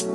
Hey 0.00 0.08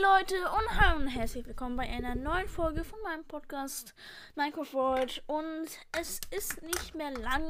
Leute 0.00 0.34
und 0.50 0.80
hallo 0.80 0.98
und 0.98 1.06
herzlich 1.06 1.46
willkommen 1.46 1.76
bei 1.76 1.88
einer 1.88 2.16
neuen 2.16 2.48
Folge 2.48 2.82
von 2.82 3.00
meinem 3.02 3.24
Podcast 3.26 3.94
Minecraft 4.34 4.72
World. 4.72 5.22
Und 5.28 5.68
es 5.92 6.20
ist 6.32 6.62
nicht 6.62 6.96
mehr 6.96 7.12
lang 7.12 7.48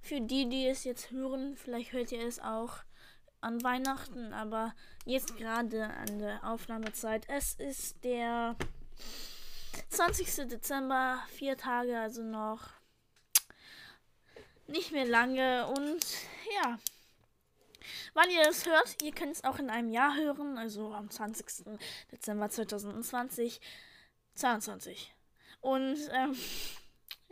für 0.00 0.20
die, 0.20 0.48
die 0.48 0.68
es 0.68 0.84
jetzt 0.84 1.10
hören. 1.10 1.56
Vielleicht 1.56 1.92
hört 1.92 2.12
ihr 2.12 2.24
es 2.24 2.38
auch 2.38 2.76
an 3.40 3.60
Weihnachten, 3.64 4.32
aber 4.32 4.72
jetzt 5.04 5.36
gerade 5.36 5.88
an 5.88 6.20
der 6.20 6.44
Aufnahmezeit. 6.44 7.24
Es 7.28 7.54
ist 7.54 8.04
der 8.04 8.54
20. 9.90 10.48
Dezember, 10.48 11.22
vier 11.28 11.56
Tage, 11.56 11.98
also 11.98 12.22
noch 12.22 12.60
nicht 14.66 14.92
mehr 14.92 15.06
lange. 15.06 15.66
Und 15.66 16.04
ja. 16.62 16.78
Wann 18.14 18.30
ihr 18.30 18.46
es 18.48 18.66
hört, 18.66 19.02
ihr 19.02 19.12
könnt 19.12 19.32
es 19.36 19.44
auch 19.44 19.58
in 19.58 19.70
einem 19.70 19.90
Jahr 19.90 20.16
hören, 20.16 20.58
also 20.58 20.92
am 20.92 21.10
20. 21.10 21.78
Dezember 22.12 22.50
2020, 22.50 23.60
22. 24.34 25.14
Und 25.60 25.96
ähm, 26.12 26.36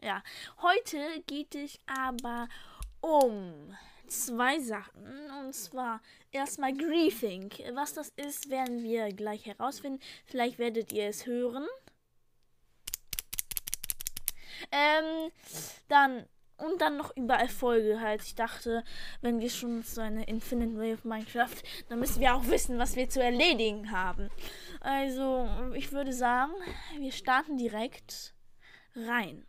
ja, 0.02 0.22
heute 0.62 0.98
geht 1.26 1.54
es 1.54 1.78
aber 1.86 2.48
um 3.00 3.76
zwei 4.06 4.58
Sachen. 4.60 5.30
Und 5.30 5.54
zwar 5.54 6.00
erstmal 6.30 6.74
Griefing. 6.74 7.52
Was 7.72 7.94
das 7.94 8.10
ist, 8.16 8.50
werden 8.50 8.82
wir 8.82 9.12
gleich 9.12 9.46
herausfinden. 9.46 10.00
Vielleicht 10.24 10.58
werdet 10.58 10.92
ihr 10.92 11.08
es 11.08 11.26
hören. 11.26 11.66
Ähm, 14.72 15.30
dann 15.88 16.26
und 16.58 16.80
dann 16.80 16.96
noch 16.96 17.14
über 17.16 17.34
Erfolge 17.34 18.00
halt. 18.00 18.22
Ich 18.22 18.34
dachte, 18.34 18.82
wenn 19.20 19.40
wir 19.40 19.50
schon 19.50 19.82
so 19.82 20.00
eine 20.00 20.24
Infinite 20.24 20.92
of 20.92 21.04
Minecraft, 21.04 21.56
dann 21.88 21.98
müssen 21.98 22.20
wir 22.20 22.34
auch 22.34 22.46
wissen, 22.46 22.78
was 22.78 22.96
wir 22.96 23.08
zu 23.08 23.22
erledigen 23.22 23.90
haben. 23.90 24.30
Also, 24.80 25.48
ich 25.74 25.92
würde 25.92 26.12
sagen, 26.12 26.52
wir 26.98 27.12
starten 27.12 27.58
direkt 27.58 28.34
rein. 28.94 29.44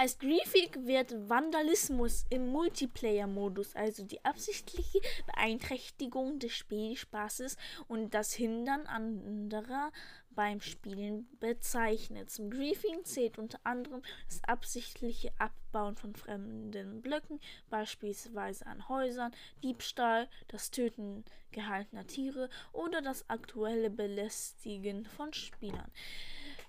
Als 0.00 0.18
Griefig 0.18 0.78
wird 0.86 1.28
Vandalismus 1.28 2.24
im 2.30 2.48
Multiplayer-Modus, 2.48 3.76
also 3.76 4.02
die 4.02 4.24
absichtliche 4.24 4.98
Beeinträchtigung 5.26 6.38
des 6.38 6.52
Spielspaßes 6.52 7.58
und 7.86 8.14
das 8.14 8.32
Hindern 8.32 8.86
anderer 8.86 9.92
beim 10.30 10.62
Spielen 10.62 11.28
bezeichnet. 11.38 12.30
Zum 12.30 12.48
Griefing 12.48 13.04
zählt 13.04 13.38
unter 13.38 13.60
anderem 13.62 14.00
das 14.26 14.42
absichtliche 14.44 15.32
Abbauen 15.36 15.96
von 15.96 16.14
fremden 16.14 17.02
Blöcken, 17.02 17.38
beispielsweise 17.68 18.64
an 18.64 18.88
Häusern, 18.88 19.32
Diebstahl, 19.62 20.30
das 20.48 20.70
Töten 20.70 21.26
gehaltener 21.52 22.06
Tiere 22.06 22.48
oder 22.72 23.02
das 23.02 23.28
aktuelle 23.28 23.90
Belästigen 23.90 25.04
von 25.04 25.34
Spielern. 25.34 25.92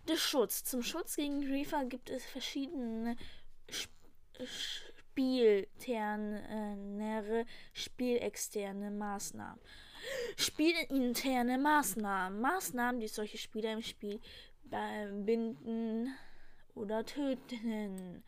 Der 0.08 0.18
Schutz. 0.18 0.64
Zum 0.64 0.84
Schutz 0.84 1.16
gegen 1.16 1.42
Griefer 1.42 1.86
gibt 1.86 2.10
es 2.10 2.26
verschiedene 2.26 3.16
spielternere, 5.12 7.46
spielexterne 7.74 8.92
Maßnahmen. 8.92 9.62
Spielinterne 10.38 11.58
Maßnahmen. 11.58 12.40
Maßnahmen, 12.42 13.00
die 13.00 13.08
solche 13.08 13.38
Spieler 13.38 13.72
im 13.74 13.84
Spiel 13.84 14.20
binden 14.64 16.16
oder 16.74 17.06
töten. 17.06 18.24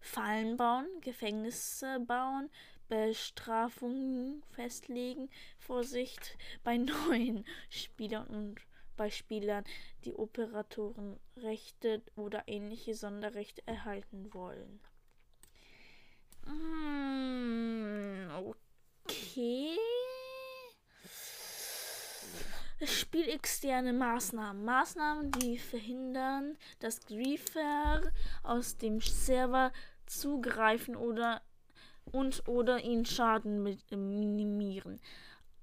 Fallen 0.00 0.56
bauen, 0.56 0.86
Gefängnisse 1.00 1.98
bauen, 2.00 2.50
Bestrafungen 2.88 4.44
festlegen, 4.54 5.28
Vorsicht 5.58 6.38
bei 6.62 6.76
neuen 6.76 7.44
Spielern 7.68 8.28
und 8.28 8.60
bei 8.98 9.08
Spielern, 9.10 9.64
die 10.04 10.12
Operatorenrechte 10.12 12.02
oder 12.16 12.42
ähnliche 12.46 12.94
Sonderrechte 12.94 13.66
erhalten 13.66 14.34
wollen. 14.34 14.80
Hm, 16.44 18.28
okay. 19.06 19.78
Spielexterne 22.82 23.92
Maßnahmen. 23.92 24.64
Maßnahmen, 24.64 25.32
die 25.32 25.58
verhindern, 25.58 26.56
dass 26.78 27.00
Griefer 27.00 28.02
aus 28.42 28.76
dem 28.76 29.00
Server 29.00 29.72
zugreifen 30.06 30.94
oder 30.96 31.42
und 32.12 32.46
oder 32.48 32.82
ihn 32.82 33.04
Schaden 33.04 33.62
mit, 33.62 33.90
minimieren. 33.90 35.00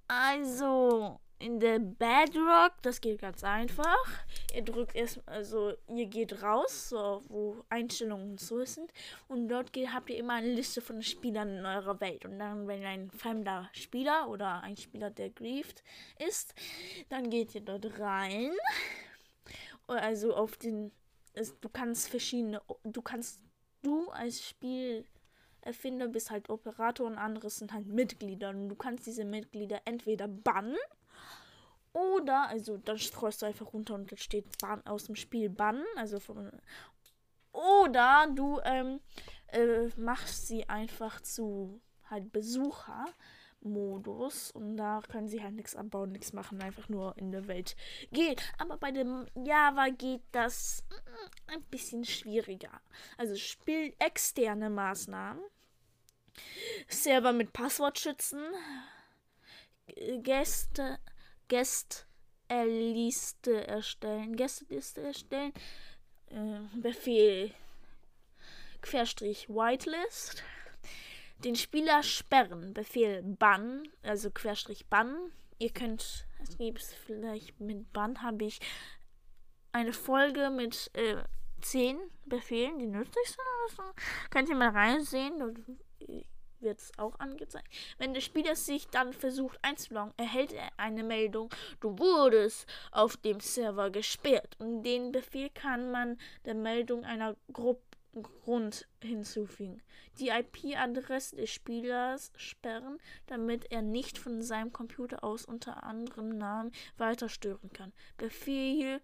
Also, 0.08 1.20
in 1.40 1.60
der 1.60 1.80
Bedrock, 1.80 2.74
das 2.82 3.02
geht 3.02 3.20
ganz 3.20 3.44
einfach. 3.44 4.24
Ihr 4.54 4.64
drückt 4.64 4.96
erst, 4.96 5.22
also 5.28 5.74
ihr 5.90 6.06
geht 6.06 6.42
raus, 6.42 6.90
so, 6.90 7.24
wo 7.28 7.64
Einstellungen 7.70 8.38
so 8.38 8.64
sind. 8.64 8.92
Und 9.28 9.50
dort 9.50 9.74
geht, 9.74 9.94
habt 9.94 10.10
ihr 10.10 10.18
immer 10.18 10.34
eine 10.34 10.54
Liste 10.54 10.82
von 10.82 11.02
Spielern 11.02 11.58
in 11.58 11.66
eurer 11.66 12.00
Welt. 12.00 12.26
Und 12.26 12.40
dann, 12.40 12.68
wenn 12.68 12.86
ein 12.86 13.12
fremder 13.12 13.70
Spieler 13.74 14.30
oder 14.30 14.62
ein 14.64 14.78
Spieler, 14.78 15.10
der 15.10 15.30
grieft 15.30 15.84
ist, 16.26 16.54
dann 17.10 17.30
geht 17.30 17.54
ihr 17.54 17.62
dort 17.62 18.00
rein. 18.00 18.52
Also 19.88 20.34
auf 20.34 20.58
den, 20.58 20.92
es, 21.34 21.60
du 21.60 21.70
kannst 21.70 22.10
verschiedene, 22.10 22.62
du 22.84 23.02
kannst, 23.02 23.44
du 23.82 24.10
als 24.10 24.42
Spiel 24.42 25.06
Erfinder 25.62 26.08
bist 26.08 26.30
halt 26.30 26.50
Operator 26.50 27.08
und 27.08 27.18
andere 27.18 27.50
sind 27.50 27.74
halt 27.74 27.88
Mitglieder. 27.88 28.50
Und 28.52 28.70
du 28.70 28.76
kannst 28.76 29.08
diese 29.08 29.26
Mitglieder 29.26 29.82
entweder 29.86 30.28
bannen 30.28 30.78
oder, 31.96 32.50
also 32.50 32.76
dann 32.76 32.98
streust 32.98 33.42
du 33.42 33.46
einfach 33.46 33.72
runter 33.72 33.96
und 33.96 34.12
dann 34.12 34.18
steht 34.18 34.58
Ban 34.60 34.86
aus 34.86 35.06
dem 35.06 35.16
Spiel 35.16 35.50
bannen. 35.50 35.86
Also 35.96 36.20
von, 36.20 36.52
oder 37.54 38.28
du 38.36 38.60
ähm, 38.66 39.00
äh, 39.48 39.88
machst 39.96 40.48
sie 40.48 40.68
einfach 40.68 41.22
zu 41.22 41.80
halt 42.10 42.34
Besucher. 42.34 43.06
Modus 43.62 44.52
und 44.52 44.78
da 44.78 45.02
können 45.10 45.28
sie 45.28 45.42
halt 45.42 45.56
nichts 45.56 45.76
anbauen, 45.76 46.12
nichts 46.12 46.34
machen, 46.34 46.62
einfach 46.62 46.88
nur 46.88 47.18
in 47.18 47.32
der 47.32 47.48
Welt 47.48 47.76
gehen. 48.12 48.36
Aber 48.60 48.78
bei 48.78 48.92
dem 48.92 49.26
Java 49.44 49.90
geht 49.90 50.22
das 50.32 50.84
mm, 50.92 51.52
ein 51.52 51.64
bisschen 51.64 52.06
schwieriger. 52.06 52.80
Also 53.18 53.36
spiel 53.36 53.96
externe 53.98 54.70
Maßnahmen, 54.70 55.42
Server 56.88 57.34
mit 57.34 57.54
Passwort 57.54 57.98
schützen, 57.98 58.44
Gäste 60.22 61.00
Gästeliste 61.48 62.06
erstellen. 63.68 64.36
Gästeliste 64.36 65.02
erstellen. 65.02 65.54
Äh, 66.28 66.60
Befehl 66.76 67.52
Querstrich 68.82 69.50
Whitelist. 69.50 70.44
Den 71.40 71.56
Spieler 71.56 72.04
sperren. 72.04 72.74
Befehl 72.74 73.24
Bann. 73.24 73.88
Also 74.04 74.32
Querstrich 74.32 74.88
Bann. 74.88 75.32
Ihr 75.58 75.72
könnt, 75.72 76.28
es 76.44 76.58
gibt 76.58 76.82
vielleicht 76.82 77.60
mit 77.60 77.92
Bann 77.94 78.22
habe 78.22 78.46
ich 78.46 78.60
eine 79.72 79.94
Folge 79.94 80.50
mit 80.50 80.90
äh, 80.94 81.24
10 81.62 82.00
Befehlen, 82.26 82.80
die 82.80 82.88
nützlich 82.88 83.28
sind. 83.28 83.40
Könnt 84.30 84.50
ihr 84.50 84.56
mal 84.56 84.70
reinsehen 84.70 85.42
wird 86.66 86.80
es 86.80 86.92
auch 86.98 87.18
angezeigt. 87.20 87.70
Wenn 87.98 88.14
der 88.14 88.20
Spieler 88.20 88.58
sich 88.58 88.88
dann 88.88 89.14
versucht 89.14 89.58
einzuloggen, 89.62 90.14
erhält 90.18 90.52
er 90.52 90.68
eine 90.76 91.04
Meldung, 91.04 91.50
du 91.80 91.98
wurdest 91.98 92.68
auf 92.92 93.16
dem 93.16 93.40
Server 93.40 93.90
gesperrt. 93.90 94.58
Und 94.60 94.84
den 94.84 95.14
Befehl 95.14 95.50
kann 95.50 95.92
man 95.92 96.20
der 96.44 96.56
Meldung 96.56 97.06
einer 97.06 97.38
Gruppe 97.54 97.95
Grund 98.24 98.88
hinzufügen. 99.02 99.82
Die 100.20 100.30
IP-Adresse 100.30 101.36
des 101.36 101.50
Spielers 101.52 102.32
sperren, 102.36 103.00
damit 103.28 103.72
er 103.72 103.82
nicht 103.82 104.18
von 104.18 104.42
seinem 104.42 104.72
Computer 104.72 105.24
aus 105.24 105.46
unter 105.46 105.84
anderem 105.84 106.30
Namen 106.38 106.72
weiter 106.98 107.30
stören 107.30 107.72
kann. 107.74 107.92
Befehl 108.18 109.02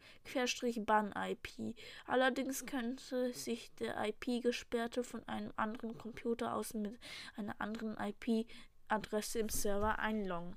ban 0.86 1.14
IP. 1.16 1.76
Allerdings 2.06 2.66
könnte 2.66 3.34
sich 3.34 3.74
der 3.76 3.96
IP-Gesperrte 4.08 5.04
von 5.04 5.28
einem 5.28 5.52
anderen 5.56 5.98
Computer 5.98 6.56
aus 6.56 6.74
mit 6.74 6.98
einer 7.36 7.60
anderen 7.60 7.98
IP-Adresse 7.98 9.40
im 9.40 9.50
Server 9.50 10.00
einloggen. 10.00 10.56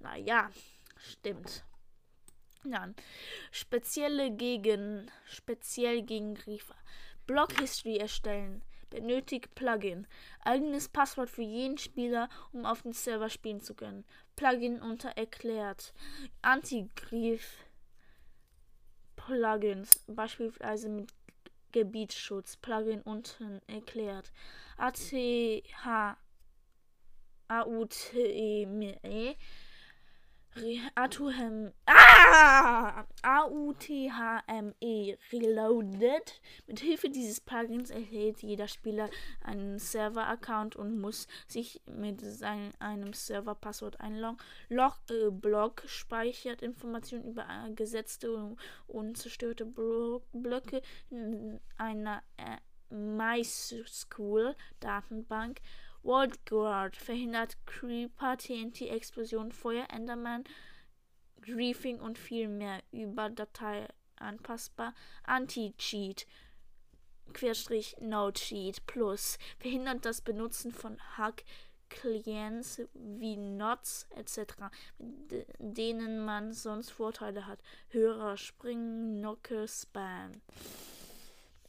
Naja, 0.00 0.50
stimmt. 0.96 1.64
Dann 2.64 2.94
spezielle 3.50 4.30
gegen 4.32 5.10
speziell 5.24 6.02
gegen 6.02 6.34
Griefer. 6.34 6.76
Block 7.30 7.60
History 7.60 7.96
erstellen. 7.96 8.60
Benötigt 8.90 9.54
Plugin. 9.54 10.08
Eigenes 10.40 10.88
Passwort 10.88 11.30
für 11.30 11.42
jeden 11.42 11.78
Spieler, 11.78 12.28
um 12.50 12.66
auf 12.66 12.82
dem 12.82 12.92
Server 12.92 13.28
spielen 13.28 13.60
zu 13.60 13.74
können. 13.74 14.04
Plugin 14.34 14.82
unter 14.82 15.10
erklärt. 15.10 15.94
Antigriff 16.42 17.58
Plugins, 19.14 20.02
beispielsweise 20.08 20.88
mit 20.88 21.12
Gebietsschutz 21.70 22.56
Plugin 22.56 23.00
unten 23.02 23.60
erklärt. 23.68 24.32
ATH 24.76 26.16
AUTME 27.46 29.36
AUTHME 30.96 31.72
ah! 31.86 33.04
AUTHME 33.22 34.74
Reloaded. 35.32 36.40
Mit 36.66 36.80
Hilfe 36.80 37.08
dieses 37.08 37.40
Plugins 37.40 37.90
erhält 37.90 38.42
jeder 38.42 38.66
Spieler 38.66 39.08
einen 39.44 39.78
Server-Account 39.78 40.74
und 40.76 41.00
muss 41.00 41.28
sich 41.46 41.80
mit 41.86 42.20
seinem, 42.20 42.72
einem 42.80 43.12
Server-Passwort 43.12 44.00
einloggen. 44.00 44.38
Log, 44.68 44.96
äh, 45.10 45.30
Blog 45.30 45.84
speichert 45.86 46.62
Informationen 46.62 47.24
über 47.24 47.46
äh, 47.48 47.70
gesetzte 47.72 48.32
und 48.32 48.58
unzerstörte 48.88 49.64
Blo 49.64 50.22
Blöcke 50.32 50.82
in 51.10 51.60
einer 51.76 52.24
äh, 52.36 52.56
MySQL-Datenbank. 52.90 55.60
Guard 56.02 56.96
verhindert 56.96 57.56
Creeper, 57.66 58.36
TNT-Explosion, 58.36 59.52
Feuer, 59.52 59.86
Enderman, 59.90 60.44
Griefing 61.40 62.00
und 62.00 62.18
viel 62.18 62.48
mehr 62.48 62.82
über 62.90 63.30
Datei 63.30 63.88
anpassbar. 64.16 64.94
Anti-Cheat. 65.24 66.26
Querstrich 67.32 67.96
No 68.00 68.32
Cheat 68.32 68.84
Plus 68.86 69.38
verhindert 69.58 70.04
das 70.04 70.20
Benutzen 70.20 70.72
von 70.72 70.98
Hack 71.16 71.44
Clients 71.88 72.82
wie 72.94 73.36
Nots 73.36 74.06
etc., 74.16 74.54
denen 75.58 76.24
man 76.24 76.52
sonst 76.52 76.90
Vorteile 76.90 77.46
hat. 77.46 77.60
Hörer, 77.88 78.36
Springen, 78.36 79.18
Knocke, 79.18 79.66
Spam. 79.68 80.32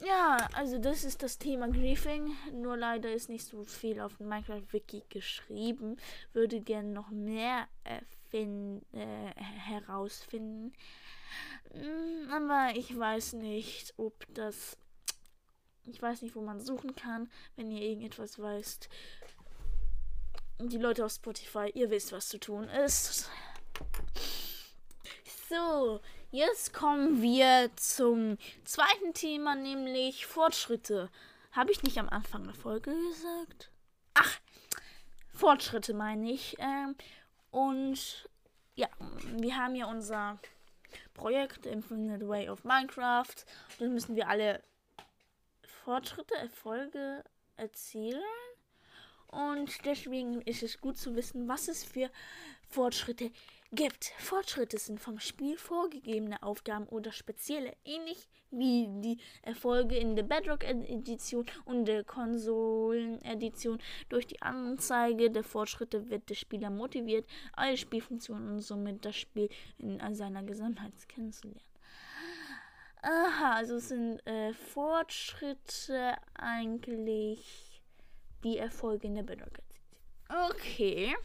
Ja, 0.03 0.48
also 0.53 0.80
das 0.80 1.03
ist 1.03 1.21
das 1.21 1.38
Thema 1.38 1.69
Griefing. 1.69 2.36
Nur 2.53 2.75
leider 2.75 3.13
ist 3.13 3.30
nicht 3.30 3.45
so 3.45 3.63
viel 3.63 4.00
auf 4.00 4.18
dem 4.18 4.30
Minecraft-Wiki 4.30 5.03
geschrieben. 5.09 5.98
Würde 6.33 6.59
gerne 6.59 6.89
noch 6.89 7.12
mehr 7.12 7.68
äh, 7.83 8.01
herausfinden. 9.36 10.74
Mm, 11.75 12.31
aber 12.31 12.75
ich 12.75 12.98
weiß 12.98 13.33
nicht, 13.33 13.94
ob 13.98 14.25
das. 14.33 14.77
Ich 15.86 16.01
weiß 16.01 16.24
nicht, 16.24 16.36
wo 16.36 16.42
man 16.42 16.59
suchen 16.59 16.95
kann, 16.95 17.30
wenn 17.56 17.71
ihr 17.71 17.81
irgendetwas 17.81 18.39
weißt. 18.39 18.89
Die 20.59 20.77
Leute 20.77 21.06
auf 21.06 21.12
Spotify, 21.12 21.71
ihr 21.74 21.89
wisst, 21.89 22.12
was 22.12 22.27
zu 22.27 22.39
tun 22.39 22.65
ist. 22.65 23.30
So, 25.50 26.00
Jetzt 26.33 26.74
kommen 26.74 27.22
wir 27.22 27.69
zum 27.75 28.38
zweiten 28.63 29.13
Thema, 29.13 29.54
nämlich 29.54 30.25
Fortschritte. 30.25 31.10
Habe 31.51 31.74
ich 31.74 31.83
nicht 31.83 31.98
am 31.98 32.07
Anfang 32.07 32.45
der 32.45 32.54
Folge 32.54 32.95
gesagt? 33.10 33.69
Ach, 34.13 34.39
Fortschritte 35.33 35.94
meine 35.94 36.31
ich. 36.31 36.56
Ähm, 36.60 36.95
und 37.51 38.30
ja, 38.75 38.88
wir 39.39 39.57
haben 39.57 39.75
ja 39.75 39.88
unser 39.88 40.39
Projekt 41.13 41.66
Infinite 41.66 42.25
Way 42.25 42.50
of 42.50 42.63
Minecraft. 42.63 43.36
Dann 43.80 43.94
müssen 43.94 44.16
wir 44.16 44.30
alle 44.30 44.63
Fortschritte, 45.84 46.36
Erfolge 46.36 47.25
erzielen. 47.57 48.24
Und 49.27 49.84
deswegen 49.84 50.42
ist 50.44 50.63
es 50.63 50.80
gut 50.80 50.98
zu 50.98 51.13
wissen, 51.13 51.50
was 51.50 51.68
es 51.68 51.84
für 51.84 52.10
Fortschritte 52.69 53.31
gibt 53.31 53.61
gibt. 53.71 54.12
Fortschritte 54.18 54.77
sind 54.77 55.00
vom 55.00 55.19
Spiel 55.19 55.57
vorgegebene 55.57 56.44
Aufgaben 56.44 56.88
oder 56.88 57.12
spezielle, 57.12 57.73
ähnlich 57.85 58.27
wie 58.51 58.88
die 59.01 59.18
Erfolge 59.44 59.95
in 59.95 60.15
der 60.15 60.23
Bedrock-Edition 60.23 61.45
und 61.65 61.85
der 61.85 62.03
Konsolen-Edition. 62.03 63.79
Durch 64.09 64.27
die 64.27 64.41
Anzeige 64.41 65.31
der 65.31 65.44
Fortschritte 65.44 66.09
wird 66.09 66.29
der 66.29 66.35
Spieler 66.35 66.69
motiviert, 66.69 67.25
alle 67.53 67.77
Spielfunktionen 67.77 68.50
und 68.50 68.59
somit 68.59 69.06
das 69.06 69.15
Spiel 69.15 69.50
in 69.77 70.00
seiner 70.15 70.44
Gesamtheit 70.44 70.91
kennenzulernen. 71.07 71.62
Aha, 73.03 73.56
also 73.56 73.79
sind 73.79 74.19
äh, 74.27 74.53
Fortschritte 74.53 76.15
eigentlich 76.35 77.81
die 78.44 78.57
Erfolge 78.57 79.07
in 79.07 79.15
der 79.15 79.24
Bedrock-Edition. 79.24 79.81
Okay 80.29 81.15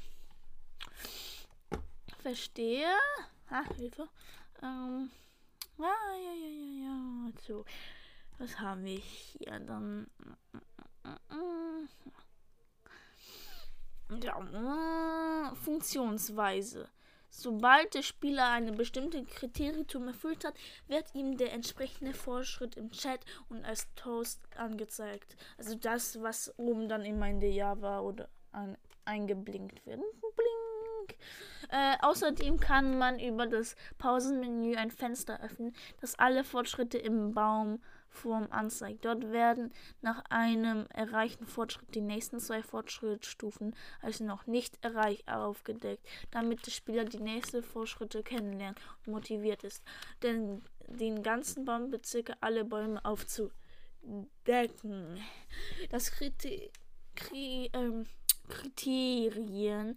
verstehe. 2.26 2.88
Ah, 3.48 3.62
Hilfe. 3.76 4.08
Ähm, 4.60 5.10
ja, 5.78 5.94
ja, 6.24 6.34
ja, 6.42 6.48
ja, 6.48 6.68
ja. 6.82 7.32
So, 7.46 7.64
was 8.38 8.58
haben 8.58 8.84
wir 8.84 8.98
hier 8.98 9.60
dann? 9.60 10.08
Ja, 14.20 15.54
Funktionsweise. 15.54 16.88
Sobald 17.30 17.94
der 17.94 18.02
Spieler 18.02 18.50
eine 18.50 18.72
bestimmte 18.72 19.24
Kriterium 19.24 20.08
erfüllt 20.08 20.44
hat, 20.44 20.54
wird 20.88 21.14
ihm 21.14 21.36
der 21.36 21.52
entsprechende 21.52 22.12
Fortschritt 22.12 22.76
im 22.76 22.90
Chat 22.90 23.20
und 23.48 23.64
als 23.64 23.86
Toast 23.94 24.40
angezeigt. 24.56 25.36
Also 25.58 25.76
das, 25.76 26.20
was 26.22 26.52
oben 26.58 26.88
dann 26.88 27.04
in 27.04 27.38
der 27.38 27.52
Java 27.52 28.00
oder 28.00 28.28
ein, 28.50 28.76
eingeblinkt 29.04 29.86
wird. 29.86 30.00
Bling. 30.00 30.55
Äh, 31.68 31.96
außerdem 32.02 32.60
kann 32.60 32.98
man 32.98 33.18
über 33.18 33.46
das 33.46 33.74
Pausenmenü 33.98 34.76
ein 34.76 34.90
Fenster 34.90 35.40
öffnen, 35.40 35.74
das 36.00 36.18
alle 36.18 36.44
Fortschritte 36.44 36.98
im 36.98 37.32
Baumform 37.32 38.48
anzeigt. 38.50 39.04
Dort 39.04 39.32
werden 39.32 39.72
nach 40.00 40.22
einem 40.30 40.86
erreichten 40.94 41.46
Fortschritt 41.46 41.94
die 41.94 42.00
nächsten 42.00 42.38
zwei 42.38 42.62
Fortschrittsstufen 42.62 43.74
als 44.00 44.20
noch 44.20 44.46
nicht 44.46 44.78
erreicht 44.84 45.28
aufgedeckt, 45.28 46.06
damit 46.30 46.64
der 46.66 46.70
Spieler 46.70 47.04
die 47.04 47.20
nächsten 47.20 47.62
Fortschritte 47.62 48.22
kennenlernt 48.22 48.78
und 49.04 49.12
motiviert 49.12 49.64
ist, 49.64 49.82
denn 50.22 50.62
den 50.86 51.22
ganzen 51.22 51.64
Baumbezirke 51.64 52.34
alle 52.40 52.64
Bäume 52.64 53.04
aufzudecken. 53.04 53.52
Das 55.90 56.12
Kriterien 56.12 56.70
ähm, 57.72 58.06
Kriterien 58.48 59.96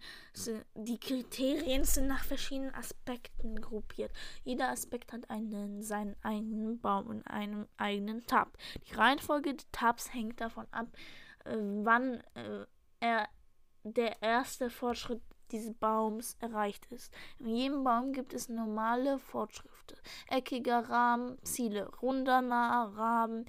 die 0.76 1.00
Kriterien 1.00 1.84
sind 1.84 2.08
nach 2.08 2.24
verschiedenen 2.24 2.74
Aspekten 2.74 3.60
gruppiert. 3.60 4.12
Jeder 4.44 4.70
Aspekt 4.70 5.12
hat 5.12 5.30
einen 5.30 5.82
seinen 5.82 6.16
eigenen 6.24 6.80
Baum 6.80 7.08
und 7.08 7.28
einen 7.28 7.68
eigenen 7.78 8.26
Tab. 8.26 8.58
Die 8.88 8.94
Reihenfolge 8.94 9.56
der 9.56 9.72
Tabs 9.72 10.14
hängt 10.14 10.40
davon 10.40 10.68
ab, 10.72 10.88
äh, 11.46 11.56
wann 11.56 12.22
äh, 12.36 12.66
er 13.00 13.28
der 13.84 14.22
erste 14.22 14.70
Fortschritt 14.70 15.22
dieses 15.52 15.74
Baums 15.74 16.38
erreicht 16.40 16.86
ist. 16.92 17.14
In 17.40 17.56
jedem 17.56 17.84
Baum 17.84 18.14
gibt 18.14 18.34
es 18.34 18.50
normale 18.50 19.18
Fortschritte. 19.18 19.98
Eckiger 20.28 20.90
Rahmen, 20.90 21.38
Ziele, 21.44 21.90
runder 22.02 22.42
Rahmen, 22.48 23.46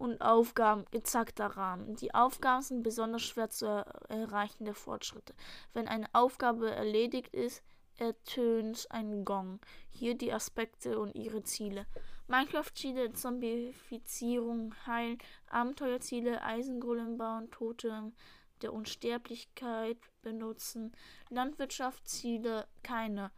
und 0.00 0.22
Aufgaben 0.22 0.86
exakter 0.92 1.46
Rahmen. 1.46 1.94
Die 1.94 2.14
Aufgaben 2.14 2.62
sind 2.62 2.82
besonders 2.82 3.22
schwer 3.22 3.50
zu 3.50 3.66
erreichende 4.08 4.72
Fortschritte. 4.72 5.34
Wenn 5.74 5.88
eine 5.88 6.06
Aufgabe 6.14 6.70
erledigt 6.70 7.34
ist, 7.34 7.62
ertönt 7.98 8.86
ein 8.88 9.26
Gong. 9.26 9.60
Hier 9.90 10.16
die 10.16 10.32
Aspekte 10.32 10.98
und 10.98 11.14
ihre 11.14 11.42
Ziele. 11.42 11.86
Minecraft-Ziele, 12.28 13.12
Zombifizierung, 13.12 14.74
Heilen, 14.86 15.18
Abenteuerziele, 15.50 16.42
Eisengolem 16.42 17.18
bauen, 17.18 17.50
Totem 17.50 18.14
der 18.62 18.72
Unsterblichkeit 18.72 19.98
benutzen, 20.22 20.96
Landwirtschaftsziele, 21.28 22.66
keine. 22.82 23.32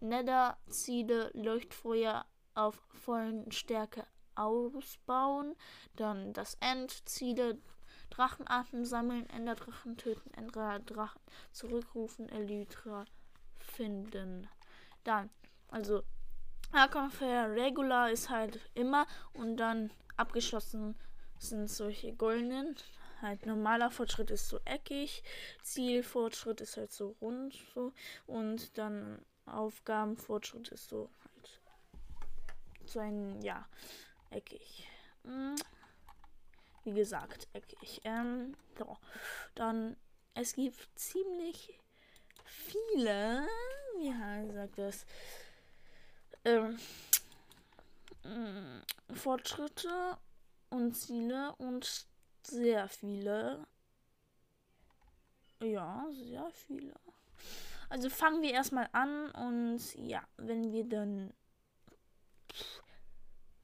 Nether-Ziele, 0.00 1.30
Leuchtfeuer 1.34 2.26
auf 2.54 2.82
vollen 2.90 3.52
Stärke 3.52 4.04
ausbauen. 4.38 5.54
Dann 5.96 6.32
das 6.32 6.56
Endziele. 6.60 7.58
Drachenarten 8.10 8.86
sammeln, 8.86 9.28
Enderdrachen 9.28 9.98
töten, 9.98 10.32
Enderdrachen 10.32 11.20
zurückrufen, 11.52 12.28
Elytra 12.30 13.04
finden. 13.58 14.48
Dann, 15.04 15.30
also 15.68 16.02
Arconfair 16.72 17.50
Regular 17.54 18.10
ist 18.10 18.30
halt 18.30 18.60
immer 18.74 19.06
und 19.32 19.56
dann 19.56 19.90
abgeschlossen 20.16 20.96
sind 21.38 21.68
solche 21.68 22.12
goldenen. 22.12 22.76
Halt 23.20 23.46
normaler 23.46 23.90
Fortschritt 23.90 24.30
ist 24.30 24.48
so 24.48 24.60
eckig, 24.64 25.24
Zielfortschritt 25.62 26.60
ist 26.60 26.76
halt 26.76 26.92
so 26.92 27.16
rund 27.20 27.54
so 27.74 27.92
und 28.26 28.78
dann 28.78 29.24
Aufgabenfortschritt 29.46 30.68
ist 30.68 30.88
so 30.88 31.10
halt 31.24 31.60
so 32.84 33.00
ein 33.00 33.40
ja 33.42 33.66
eckig. 34.30 34.88
Hm. 35.24 35.56
Wie 36.84 36.94
gesagt, 36.94 37.48
eckig. 37.52 38.00
Ähm, 38.04 38.54
so. 38.78 38.96
Dann, 39.54 39.96
es 40.34 40.54
gibt 40.54 40.88
ziemlich 40.98 41.78
viele, 42.44 43.46
wie 43.98 44.52
sagt 44.52 44.78
das, 44.78 45.06
ähm, 46.44 46.78
hm, 48.22 48.82
Fortschritte 49.14 50.18
und 50.70 50.94
Ziele 50.94 51.54
und 51.56 52.06
sehr 52.42 52.88
viele. 52.88 53.66
Ja, 55.60 56.06
sehr 56.12 56.50
viele. 56.50 56.94
Also 57.88 58.10
fangen 58.10 58.42
wir 58.42 58.52
erstmal 58.52 58.88
an 58.92 59.30
und 59.30 59.94
ja, 59.94 60.22
wenn 60.36 60.72
wir 60.72 60.84
dann 60.84 61.32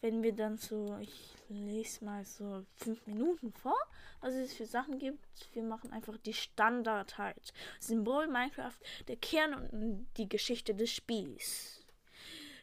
wenn 0.05 0.23
wir 0.23 0.35
dann 0.35 0.59
so, 0.59 0.99
ich 1.01 1.35
lese 1.49 2.05
mal 2.05 2.27
so 2.27 2.67
fünf 2.77 3.07
Minuten 3.07 3.55
vor, 3.55 3.79
was 4.21 4.35
es 4.35 4.53
für 4.53 4.67
Sachen 4.67 4.99
gibt. 4.99 5.19
Wir 5.55 5.63
machen 5.63 5.95
einfach 5.95 6.19
die 6.19 6.35
Standard 6.35 7.17
halt. 7.17 7.55
Symbol 7.81 8.27
Minecraft, 8.27 8.77
der 9.09 9.17
Kern 9.17 9.55
und 9.55 10.07
die 10.19 10.29
Geschichte 10.29 10.75
des 10.75 10.93
Spiels. 10.93 11.87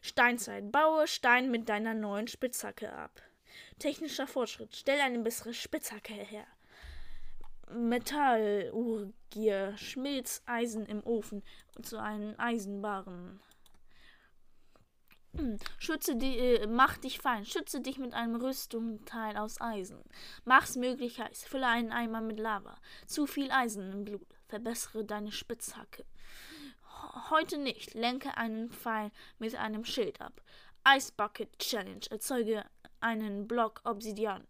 Steinzeit. 0.03 0.71
Baue 0.71 1.07
Stein 1.07 1.49
mit 1.49 1.67
deiner 1.67 1.95
neuen 1.95 2.27
Spitzhacke 2.27 2.93
ab. 2.93 3.23
Technischer 3.79 4.27
Fortschritt. 4.27 4.75
Stell 4.75 5.01
eine 5.01 5.17
bessere 5.17 5.55
Spitzhacke 5.55 6.13
her. 6.13 6.45
Metallurgie. 7.73 9.15
Schmilz 9.77 10.43
Eisen 10.45 10.85
im 10.85 11.03
Ofen 11.03 11.41
zu 11.81 11.99
einem 11.99 12.35
Eisenbaren. 12.37 13.41
Schütze 15.79 16.15
die, 16.15 16.37
äh, 16.37 16.67
mach 16.67 16.97
dich 16.97 17.19
fein. 17.19 17.45
Schütze 17.45 17.81
dich 17.81 17.97
mit 17.97 18.13
einem 18.13 18.35
Rüstungsteil 18.35 19.37
aus 19.37 19.61
Eisen. 19.61 20.03
Mach's 20.45 20.75
möglich 20.75 21.19
heiß. 21.19 21.43
Fülle 21.45 21.67
einen 21.67 21.91
Eimer 21.91 22.21
mit 22.21 22.39
Lava. 22.39 22.75
Zu 23.07 23.27
viel 23.27 23.51
Eisen 23.51 23.91
im 23.91 24.05
Blut. 24.05 24.27
Verbessere 24.47 25.05
deine 25.05 25.31
Spitzhacke. 25.31 26.05
Heute 27.29 27.57
nicht. 27.57 27.93
Lenke 27.93 28.37
einen 28.37 28.71
Pfeil 28.71 29.11
mit 29.39 29.55
einem 29.55 29.85
Schild 29.85 30.19
ab. 30.21 30.41
Ice 30.87 31.13
Bucket 31.15 31.57
Challenge. 31.59 32.05
Erzeuge 32.09 32.65
einen 32.99 33.47
Block 33.47 33.81
Obsidian 33.85 34.45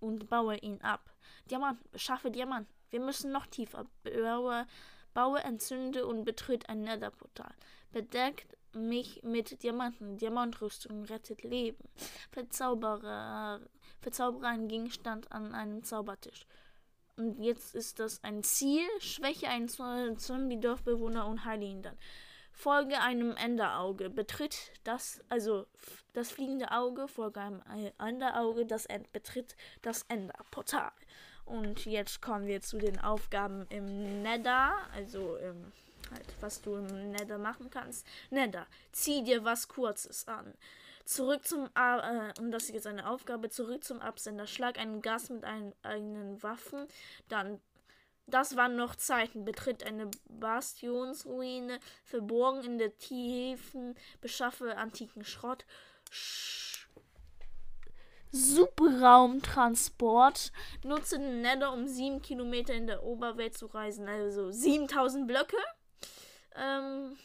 und 0.00 0.28
baue 0.28 0.58
ihn 0.58 0.80
ab. 0.82 1.10
Diamanten. 1.50 1.90
Beschaffe 1.90 2.30
Diamanten. 2.30 2.72
Wir 2.90 3.00
müssen 3.00 3.32
noch 3.32 3.46
tiefer. 3.46 3.86
Baue, 4.04 4.66
baue 5.14 5.40
entzünde 5.40 6.06
und 6.06 6.24
betritt 6.24 6.68
ein 6.68 6.82
Netherportal. 6.82 7.54
Bedeckt 7.90 8.55
mich 8.76 9.22
mit 9.22 9.62
Diamanten. 9.62 10.16
Diamantrüstung 10.16 11.04
rettet 11.04 11.42
Leben. 11.42 11.82
Verzauberer, 12.30 13.60
verzaubere 14.00 14.46
einen 14.46 14.68
Gegenstand 14.68 15.32
an 15.32 15.54
einem 15.54 15.82
Zaubertisch. 15.82 16.46
Und 17.16 17.42
jetzt 17.42 17.74
ist 17.74 17.98
das 17.98 18.22
ein 18.22 18.42
Ziel. 18.42 18.86
Schwäche 19.00 19.48
einen 19.48 19.68
Zombie-Dorfbewohner 20.18 21.26
und 21.26 21.44
heile 21.44 21.64
ihn 21.64 21.82
dann. 21.82 21.96
Folge 22.52 23.00
einem 23.00 23.36
Enderauge. 23.36 24.10
Betritt 24.10 24.72
das, 24.84 25.20
also 25.28 25.66
das 26.14 26.30
fliegende 26.30 26.70
Auge, 26.72 27.08
folge 27.08 27.40
einem 27.40 27.62
Enderauge, 27.98 28.64
das 28.64 28.86
End, 28.86 29.12
betritt 29.12 29.56
das 29.82 30.04
Enderportal. 30.08 30.92
Und 31.44 31.84
jetzt 31.84 32.22
kommen 32.22 32.46
wir 32.46 32.60
zu 32.60 32.78
den 32.78 32.98
Aufgaben 32.98 33.66
im 33.68 34.22
Nether, 34.22 34.74
also 34.94 35.36
im 35.36 35.70
halt, 36.10 36.26
was 36.40 36.62
du 36.62 36.76
im 36.76 37.10
Nether 37.10 37.38
machen 37.38 37.70
kannst. 37.70 38.06
Nether, 38.30 38.66
zieh 38.92 39.22
dir 39.22 39.44
was 39.44 39.68
Kurzes 39.68 40.26
an. 40.28 40.54
Zurück 41.04 41.46
zum, 41.46 41.68
äh, 41.76 42.32
und 42.40 42.50
das 42.50 42.64
ist 42.64 42.74
jetzt 42.74 42.86
eine 42.88 43.08
Aufgabe, 43.08 43.48
zurück 43.48 43.84
zum 43.84 44.00
Absender. 44.00 44.46
Schlag 44.46 44.78
einen 44.78 45.02
Gas 45.02 45.30
mit 45.30 45.44
einen 45.44 45.72
eigenen 45.82 46.42
Waffen. 46.42 46.88
Dann, 47.28 47.60
das 48.26 48.56
waren 48.56 48.74
noch 48.74 48.96
Zeiten. 48.96 49.44
Betritt 49.44 49.84
eine 49.84 50.10
Bastionsruine, 50.28 51.78
verborgen 52.04 52.64
in 52.64 52.78
der 52.78 52.98
Tiefen, 52.98 53.94
beschaffe 54.20 54.76
antiken 54.76 55.24
Schrott. 55.24 55.64
Sch 56.10 56.76
Subraumtransport. 58.32 60.52
Nutze 60.84 61.18
den 61.18 61.40
Nether, 61.40 61.72
um 61.72 61.86
sieben 61.86 62.20
Kilometer 62.20 62.74
in 62.74 62.86
der 62.86 63.02
Oberwelt 63.02 63.56
zu 63.56 63.66
reisen. 63.66 64.08
Also 64.08 64.50
7000 64.50 65.26
Blöcke. 65.26 65.56
Ähm, 66.56 67.16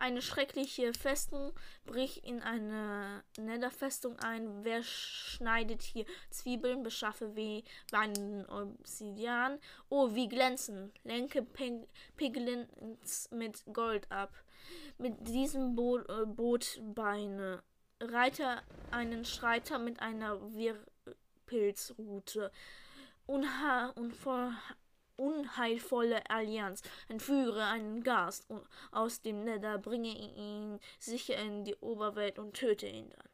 eine 0.00 0.22
schreckliche 0.22 0.94
Festung 0.94 1.52
bricht 1.84 2.18
in 2.18 2.40
eine 2.40 3.24
Netherfestung 3.36 4.16
ein. 4.20 4.64
Wer 4.64 4.84
schneidet 4.84 5.82
hier 5.82 6.06
Zwiebeln, 6.30 6.84
beschaffe 6.84 7.34
wie 7.34 7.64
Weinen 7.90 8.48
Obsidian. 8.48 9.58
Oh, 9.88 10.14
wie 10.14 10.28
glänzen. 10.28 10.92
Lenke 11.02 11.44
Piglins 12.16 13.28
mit 13.32 13.64
Gold 13.72 14.08
ab. 14.12 14.32
Mit 14.98 15.26
diesem 15.26 15.74
Bo 15.74 15.98
äh, 15.98 16.26
Bootbeine. 16.26 17.64
Reiter 18.00 18.62
einen 18.92 19.24
Schreiter 19.24 19.80
mit 19.80 19.98
einer 20.00 20.38
Wirrpilzrute. 20.54 22.52
Unha 23.26 23.88
und 23.96 24.14
vor 24.14 24.52
unheilvolle 25.18 26.28
Allianz. 26.30 26.82
Entführe 27.08 27.64
einen 27.64 28.02
Gast 28.02 28.46
aus 28.92 29.20
dem 29.20 29.44
Nether, 29.44 29.78
bringe 29.78 30.08
ihn 30.08 30.78
sicher 30.98 31.36
in 31.36 31.64
die 31.64 31.76
Oberwelt 31.76 32.38
und 32.38 32.54
töte 32.54 32.86
ihn 32.86 33.10
dann. 33.10 33.28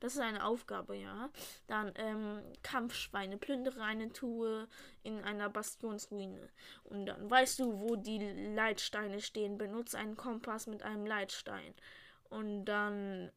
Das 0.00 0.14
ist 0.14 0.20
eine 0.20 0.44
Aufgabe, 0.44 0.96
ja. 0.96 1.30
Dann 1.66 1.92
ähm, 1.96 2.42
Kampfschweine, 2.62 3.38
plündere 3.38 3.82
eine 3.82 4.12
Truhe 4.12 4.68
in 5.02 5.22
einer 5.24 5.48
Bastionsruine. 5.48 6.50
Und 6.84 7.06
dann 7.06 7.30
weißt 7.30 7.60
du, 7.60 7.80
wo 7.80 7.96
die 7.96 8.18
Leitsteine 8.54 9.20
stehen. 9.20 9.58
Benutze 9.58 9.98
einen 9.98 10.16
Kompass 10.16 10.66
mit 10.66 10.82
einem 10.82 11.06
Leitstein. 11.06 11.74
Und 12.28 12.66
dann 12.66 13.30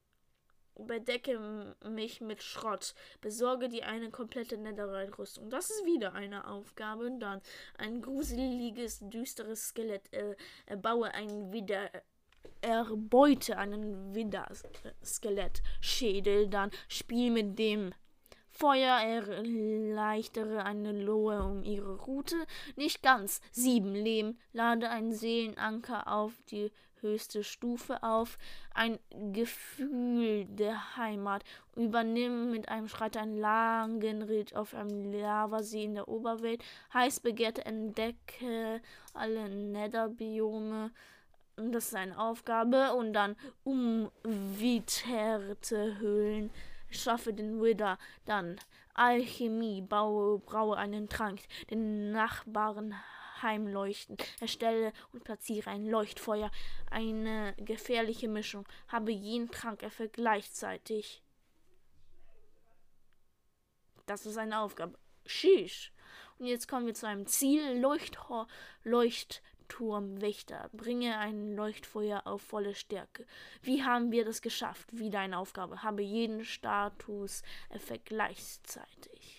Überdecke 0.80 1.76
mich 1.88 2.22
mit 2.22 2.42
Schrott. 2.42 2.96
Besorge 3.22 3.70
dir 3.70 3.86
eine 3.88 4.10
komplette 4.10 4.58
Netherite-Rüstung. 4.58 5.50
Das 5.50 5.70
ist 5.70 5.86
wieder 5.86 6.14
eine 6.14 6.48
Aufgabe. 6.48 7.06
Und 7.06 7.20
dann 7.20 7.42
ein 7.78 8.02
gruseliges, 8.02 9.00
düsteres 9.02 9.68
Skelett. 9.70 10.12
Äh, 10.14 10.36
erbaue 10.66 11.14
ein 11.14 11.52
wieder. 11.52 11.92
Erbeute 12.62 13.58
einen 13.58 14.16
Widder-Skelett-Schädel. 14.16 16.48
Dann 16.48 16.72
spiel 16.88 17.32
mit 17.32 17.60
dem 17.60 17.94
Feuer 18.50 19.00
erleichtere 19.00 20.66
eine 20.66 20.92
Lohe 20.92 21.44
um 21.44 21.64
ihre 21.64 21.96
Route. 21.96 22.36
Nicht 22.76 23.02
ganz. 23.02 23.40
Sieben 23.52 23.94
Leben. 23.94 24.38
Lade 24.52 24.90
einen 24.90 25.14
Seelenanker 25.14 26.12
auf 26.12 26.34
die 26.50 26.72
höchste 27.02 27.44
Stufe 27.44 28.04
auf, 28.04 28.38
ein 28.74 29.00
Gefühl 29.34 30.46
der 30.46 30.98
Heimat. 30.98 31.44
Übernimm 31.76 32.52
mit 32.52 32.70
einem 32.70 32.88
Schreit 32.88 33.18
einen 33.18 33.38
langen 33.38 34.22
Ritt 34.22 34.56
auf 34.56 34.74
einem 34.74 35.12
Lavasee 35.12 35.84
in 35.86 35.96
der 35.96 36.08
Oberwelt. 36.08 36.64
Heiß 36.94 37.20
begehrte 37.20 37.66
entdecke 37.66 38.82
alle 39.14 39.50
Netherbiome. 39.50 40.92
Das 41.56 41.88
ist 41.88 41.96
eine 41.96 42.18
Aufgabe. 42.18 42.94
Und 42.94 43.14
dann 43.14 43.36
umwitterte 43.64 44.80
Höhlen. 46.00 46.52
Schaffe 46.90 47.34
den 47.34 47.62
Wither. 47.62 47.98
Dann 48.26 48.58
Alchemie. 48.94 49.82
Baue, 49.82 50.40
braue 50.40 50.78
einen 50.78 51.10
Trank. 51.10 51.42
Den 51.70 52.12
Nachbarn 52.12 52.96
Heimleuchten. 53.42 54.18
Erstelle 54.40 54.94
und 55.14 55.24
platziere 55.24 55.70
ein 55.70 55.86
Leuchtfeuer. 55.86 56.52
Eine 56.90 57.54
gefährliche 57.58 58.28
Mischung. 58.28 58.66
Habe 58.88 59.12
jeden 59.12 59.52
Trank 59.52 59.84
gleichzeitig. 60.14 61.24
Das 64.06 64.26
ist 64.26 64.38
eine 64.38 64.60
Aufgabe. 64.60 64.98
Sheesh. 65.26 65.92
Und 66.40 66.48
jetzt 66.48 66.68
kommen 66.68 66.88
wir 66.88 66.94
zu 66.94 67.08
einem 67.08 67.28
Ziel. 67.28 67.80
Leuchthor 67.80 68.48
Leuchtturmwächter. 68.84 70.70
Bringe 70.74 71.18
ein 71.20 71.56
Leuchtfeuer 71.56 72.26
auf 72.26 72.42
volle 72.42 72.74
Stärke. 72.74 73.28
Wie 73.62 73.84
haben 73.84 74.12
wir 74.12 74.26
das 74.26 74.42
geschafft? 74.42 74.88
Wieder 74.92 75.20
eine 75.20 75.38
Aufgabe. 75.38 75.84
Habe 75.84 76.02
jeden 76.02 76.44
Status-Effekt 76.44 78.06
gleichzeitig. 78.06 79.39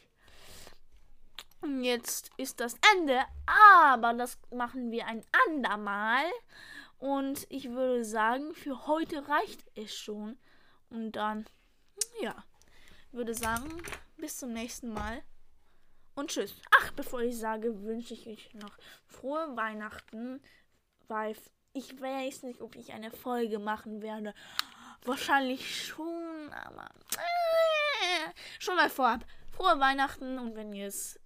Jetzt 1.62 2.30
ist 2.36 2.60
das 2.60 2.74
Ende, 2.94 3.20
aber 3.86 4.14
das 4.14 4.38
machen 4.50 4.90
wir 4.90 5.06
ein 5.06 5.24
andermal. 5.46 6.24
Und 6.98 7.46
ich 7.50 7.70
würde 7.70 8.04
sagen, 8.04 8.54
für 8.54 8.86
heute 8.86 9.28
reicht 9.28 9.64
es 9.74 9.94
schon. 9.94 10.38
Und 10.88 11.12
dann, 11.12 11.46
ja, 12.20 12.34
würde 13.12 13.34
sagen, 13.34 13.82
bis 14.16 14.38
zum 14.38 14.52
nächsten 14.52 14.92
Mal. 14.92 15.22
Und 16.14 16.30
tschüss. 16.30 16.54
Ach, 16.78 16.92
bevor 16.92 17.20
ich 17.20 17.38
sage, 17.38 17.82
wünsche 17.82 18.14
ich 18.14 18.26
euch 18.26 18.54
noch 18.54 18.76
frohe 19.06 19.56
Weihnachten, 19.56 20.42
weil 21.08 21.36
ich 21.72 22.00
weiß 22.00 22.42
nicht, 22.42 22.60
ob 22.60 22.74
ich 22.76 22.92
eine 22.92 23.10
Folge 23.10 23.58
machen 23.58 24.02
werde. 24.02 24.34
Wahrscheinlich 25.04 25.86
schon, 25.86 26.52
aber 26.52 26.90
äh, 27.16 28.30
schon 28.58 28.76
mal 28.76 28.90
vorab. 28.90 29.24
Frohe 29.60 29.78
Weihnachten 29.78 30.38
und 30.38 30.56
wenn 30.56 30.72
ihr 30.72 30.86
es 30.86 31.20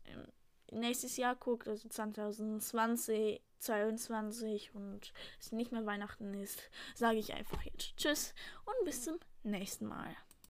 nächstes 0.72 1.16
Jahr 1.16 1.36
guckt, 1.36 1.68
also 1.68 1.88
2020, 1.88 3.40
22 3.60 4.74
und 4.74 5.12
es 5.38 5.52
nicht 5.52 5.70
mehr 5.70 5.86
Weihnachten 5.86 6.34
ist, 6.34 6.68
sage 6.96 7.18
ich 7.18 7.32
einfach 7.32 7.62
jetzt 7.62 7.96
Tschüss 7.96 8.34
und 8.64 8.84
bis 8.84 9.04
zum 9.04 9.20
nächsten 9.44 9.86
Mal. 9.86 10.16